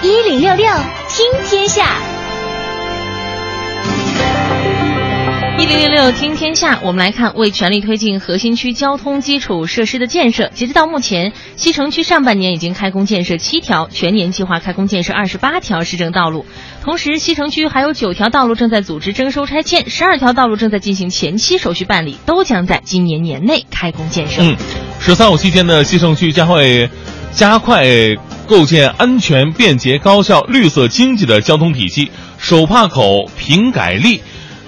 [0.00, 0.66] 一零六六
[1.08, 1.98] 听天下。
[5.58, 16.46] 一零六六听天下，我们来看，为全力推进核心区交通基础设施的建设，截止到目前，西城区上半年已经开工建设七条，全年计划开工建设二十八条市政道路。
[16.84, 24.42] 同时，西城区还有九条道路正在组织征收拆迁，十二条道路正在进行前期手续办理，都将在今年年内开工建设。
[24.42, 24.56] 嗯
[25.00, 26.88] ，“十三五”期间呢，西城区将会
[27.32, 27.84] 加快
[28.48, 34.22] 构建安全、便捷、高效、绿色经济的交通体系，手帕口、平改立。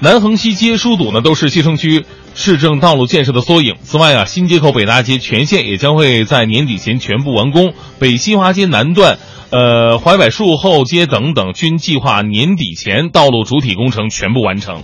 [0.00, 2.04] 南横西街疏堵呢，都是西城区
[2.34, 3.76] 市政道路建设的缩影。
[3.82, 9.18] 此外啊，新街口北大街全线也将会在年底前全部完工，北新华街南段、
[9.50, 14.82] 呃槐柏树后街等等均计划年底前道路主体工程全部完成。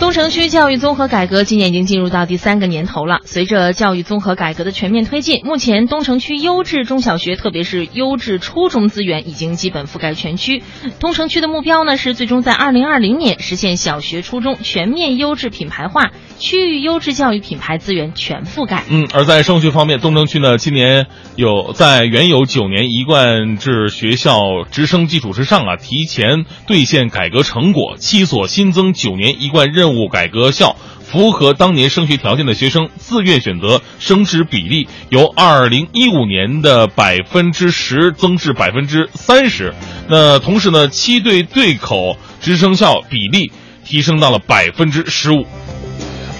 [0.00, 3.18] 东城区教育综合改革今年已经进入到第三个年头了。
[3.24, 10.62] 随着教育综合改革的全面推进，目前东城区优质中小学，特别是优质初中资源已经基本覆盖全区。
[11.00, 18.84] 东城区的目标呢是最终在二零二零年实现小学、初中全面优质品牌化，区域优质教育品牌资源全覆盖。
[18.88, 39.72] 嗯，而在升学方面，东城区呢今年有在原有九年一贯制学校直升基础之上啊，提前兑现改革成果，七所新增九年一贯任任务改革校符合当年升学条件的学生自愿选择升职比例由二零一五年的百分之十增至百分之三十，
[40.10, 43.50] 那同时呢，七对对口直升校比例
[43.82, 45.46] 提升到了百分之十五。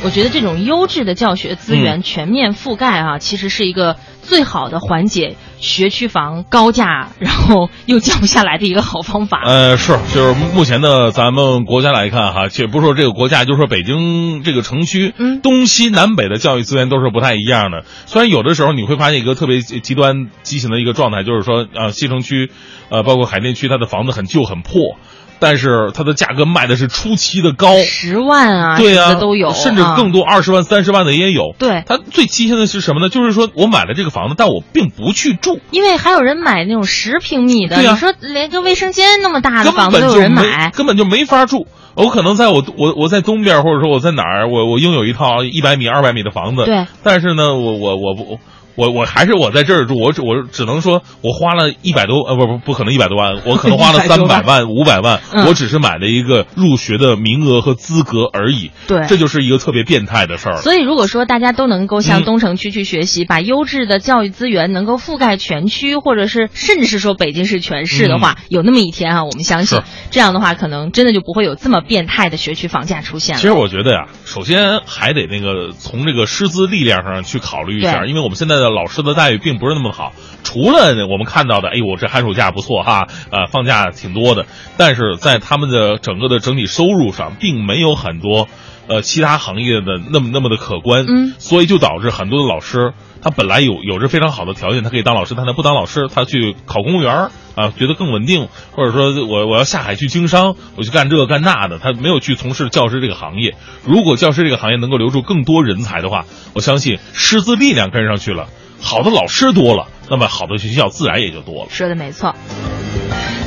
[0.04, 9.42] 我觉得这种优质的教学资源全面覆盖啊，其实是一个最好的缓解学区房高价，然后又降不下来的一个好方法。
[9.44, 17.84] 呃，是，就是目前的咱们国家来看哈，且不说这个国家，就说北京这个城区，嗯，东西南北的教育资源都是不太一样的。
[18.06, 22.50] 虽然有的时候你会发现一个特别极端畸形的一个状态，就是说啊，西城区，
[22.88, 24.96] 呃，包括海淀区，它的房子很旧很破。
[25.38, 31.54] 但是它的价格卖的是出奇的高，十万啊，对呀，都有，甚至更多，二十万、三十万的也有。
[31.58, 33.08] 对，它最畸形的是什么呢？
[33.08, 37.80] 就是说我买了这个房子，但我并不去住，因为还有人买那种十平米的。
[37.80, 41.66] 你说连个卫生间那么大的房子都有人买，根本就没法住。
[41.94, 46.64] 我可能在我我我在东边，或者说我在哪儿，我我拥有一套一百米、二百米的房子。
[46.64, 48.22] 对，但是呢，我我我不。
[48.32, 48.38] 我
[48.78, 58.70] 我我还是我在这儿住，我只我只能说，我花了一百多呃不不不可能一百多万，我可能花了 三百万五百万， 我只是买了一个入学的名额和资格而已。
[58.86, 60.56] 对，这就是一个特别变态的事儿。
[60.58, 69.80] 所以如果说大家都能够向东城区去学习，把优质的教育资源能够覆盖全区，或者是甚至是说北京市全市的话，有那么一天啊，我们相信
[70.12, 73.40] 这样的话，可能真的就不会有这么变态的学区房价出现了。
[73.40, 79.38] 其实我觉得呀，首先还得那个从这个师资力量上去考虑一下，因为我们现在的老师的待遇。
[79.38, 80.12] 并不是那么好，
[80.42, 84.46] 除了我们看到的，哎呦，我这寒暑假不错哈，呃，放假挺多的，
[84.76, 88.48] 但是在他们的整个的整体收入上，并没有很多，
[88.88, 103.54] 呃，其他行业的那么那么的可观，嗯，所以就导致很多的老师，他本来有有着非常好的条件，他可以当老师，但他不当老师，他去考公务员啊，觉得更稳定，或者说我我要下海去经商，我去干这个干那的，他没有去从事教师这个行业。
[103.84, 108.48] 如果教师这个行业能够留住更多人才的话，我相信师资力量跟上去了。
[108.80, 111.66] 好的老师多了，那么好的学校自然也就多了。
[111.68, 112.36] 说的没错，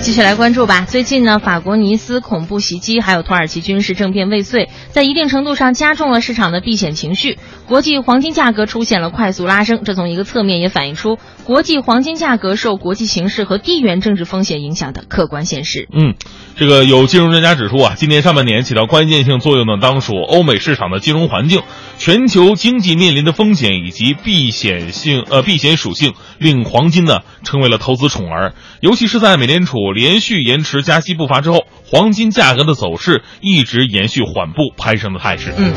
[0.01, 0.81] 继续来关注吧。
[0.89, 9.83] 最近呢，法国尼斯恐怖袭击，还有土耳其军事政变未遂，在一定程度上加重了市场的避险情绪，国际黄金价格出现了快速拉升。
[9.85, 15.87] 这从一个侧面也反映出国际黄金价格受国际形势和地缘政治风险影响的客观现实。
[15.93, 16.15] 嗯。
[16.55, 21.61] 这个有金融专家指出啊，今年上半年起到关键性作用的当属欧美市场的金融环境，
[21.97, 28.53] 全球经济面临的风险以及避险性呃避险属性，令黄金呢成为了投资宠儿。
[28.79, 35.53] 尤其是在美联储连续延迟加息步伐之后，黄金价格的走势一直延续缓步攀升的态势。
[35.57, 35.73] 嗯，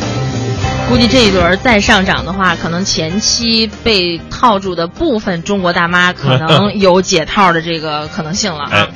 [0.88, 8.88] 估计这一轮再上涨的话，可能前期被套住的部分中国大妈可能有解套的这个可能性了啊。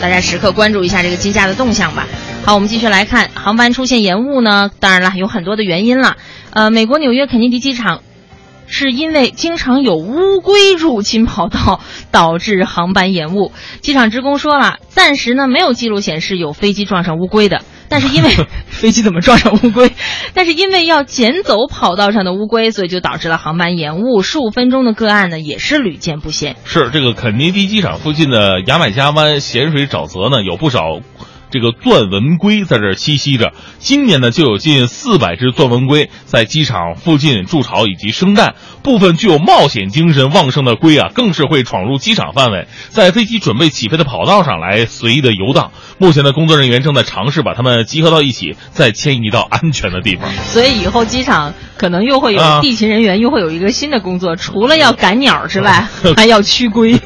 [0.00, 2.06] 大家时刻关注一下这个金价的动向吧。
[2.44, 6.16] 好，我们继续来看航班出现延误呢，当然了，有很多的原因了。
[6.52, 8.02] 呃，美国纽约肯尼迪机场
[8.70, 11.80] 是因为经常有乌龟入侵跑道，
[12.10, 13.52] 导致航班延误。
[13.80, 17.62] 机场职工说了，暂时呢没有记录显示有飞机撞上乌龟的。
[17.88, 18.30] 但是因为
[18.70, 19.90] 飞机怎么撞上乌龟？
[20.32, 26.54] 但是因为要捡走跑道上的乌龟，所以就导致了航班延误十五分钟的个案呢，也是屡见不鲜。
[26.64, 31.00] 是这个肯尼迪机场附近的牙买加湾咸水沼泽呢，有不少
[31.50, 33.52] 这个钻纹龟在这儿栖息着。
[33.78, 38.54] 今年呢，就有近四百只钻纹龟在机场附近筑巢以及生蛋。
[38.82, 45.72] 部分具有冒险精神旺盛的龟啊，更是会闯入机场范围，在飞机准备起飞的跑道上来随意的游荡。
[45.98, 50.32] 目前的工作人员正在尝试把它们集合到一起，再迁移到安全的地方。
[50.44, 55.86] 所以以后机场可能又会有地勤人员，又会有一个新的工作，除了要赶鸟之外，
[56.16, 56.98] 还要驱龟。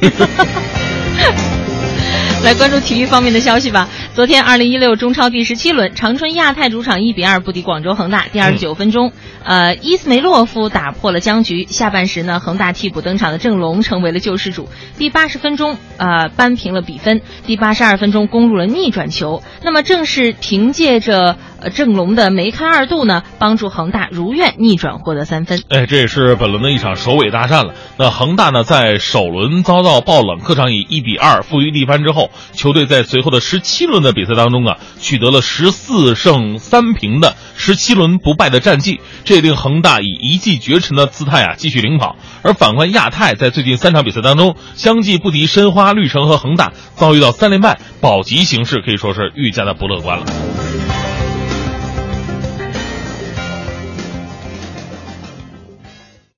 [2.43, 3.89] 来关注体育方面的消息吧。
[4.15, 8.27] 昨天，二零一六中超第十七轮，长春亚泰主场一比二不敌广州恒大。
[8.31, 9.11] 第二十九分钟，
[9.43, 11.65] 呃，伊斯梅洛夫打破了僵局。
[11.65, 14.69] 下半时呢，恒大替补登场的郑龙成为了救世主。
[14.97, 17.19] 第八十分钟，呃，扳平了比分。
[17.45, 19.43] 第八十二分钟，攻入了逆转球。
[19.61, 21.35] 那么，正是凭借着
[21.69, 25.61] 郑龙的梅开二度呢，帮助恒大如愿逆转获得三分。
[25.69, 27.73] 哎，这也是本轮的一场首尾大战了。
[27.97, 32.29] 那恒大呢，在首轮遭到爆冷，客场以一比二负于力帆之后。
[32.53, 42.15] 球队在随后的十七轮的比赛当中啊，取得了十四胜三平的十七轮不败的战绩，这也令恒大以一骑绝尘的姿态啊继续领跑。
[42.41, 50.25] 而反观亚太，在最近三场比赛当中，相继不敌申花、绿城和恒大，遭遇到三连败，保级形势可以说是愈加的不乐观了。